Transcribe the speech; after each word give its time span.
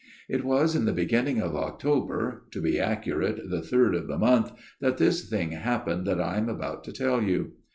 "It 0.35 0.43
was 0.43 0.75
in 0.75 0.85
the 0.85 0.93
beginning 0.93 1.39
of 1.43 1.55
October 1.55 2.47
to 2.49 2.59
be 2.59 2.79
accurate, 2.79 3.51
the 3.51 3.61
third 3.61 3.93
of 3.93 4.07
the 4.07 4.17
month 4.17 4.51
that 4.79 4.97
this 4.97 5.29
thing 5.29 5.51
happened 5.51 6.07
that 6.07 6.19
I 6.19 6.37
am 6.37 6.49
about 6.49 6.83
to 6.85 6.91
tell 6.91 7.21
you. 7.21 7.51